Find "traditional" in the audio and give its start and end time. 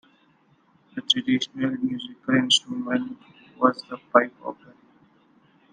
1.01-1.77